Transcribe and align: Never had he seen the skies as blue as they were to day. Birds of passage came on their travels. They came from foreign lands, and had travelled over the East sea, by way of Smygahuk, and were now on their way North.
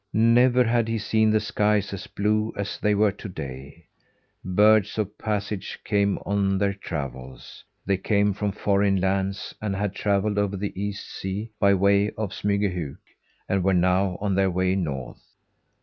Never 0.13 0.63
had 0.63 0.87
he 0.87 0.97
seen 0.97 1.29
the 1.29 1.39
skies 1.39 1.93
as 1.93 2.07
blue 2.07 2.51
as 2.57 2.79
they 2.79 2.95
were 2.95 3.11
to 3.11 3.29
day. 3.29 3.85
Birds 4.43 4.97
of 4.97 5.15
passage 5.19 5.77
came 5.85 6.17
on 6.25 6.57
their 6.57 6.73
travels. 6.73 7.63
They 7.85 7.97
came 7.97 8.33
from 8.33 8.51
foreign 8.51 8.99
lands, 8.99 9.53
and 9.61 9.75
had 9.75 9.93
travelled 9.93 10.39
over 10.39 10.57
the 10.57 10.73
East 10.75 11.07
sea, 11.07 11.51
by 11.59 11.75
way 11.75 12.09
of 12.17 12.33
Smygahuk, 12.33 12.97
and 13.47 13.63
were 13.63 13.75
now 13.75 14.17
on 14.19 14.33
their 14.33 14.49
way 14.49 14.75
North. 14.75 15.21